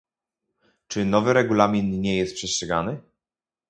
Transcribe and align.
Czy 0.87 1.05
nowy 1.05 1.33
Regulamin 1.33 2.01
nie 2.01 2.17
jest 2.17 2.35
przestrzegany? 2.35 3.01